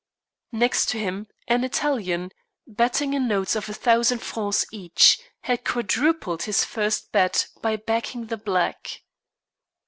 Next 0.51 0.87
to 0.89 0.97
him, 0.99 1.27
an 1.47 1.63
Italian, 1.63 2.31
betting 2.65 3.13
in 3.13 3.27
notes 3.27 3.55
of 3.55 3.69
a 3.69 3.73
thousand 3.75 4.17
francs 4.23 4.65
each, 4.71 5.19
had 5.41 5.63
quadrupled 5.63 6.41
his 6.41 6.65
first 6.65 7.11
bet 7.11 7.49
by 7.61 7.75
backing 7.75 8.25
the 8.25 8.37
black. 8.37 9.03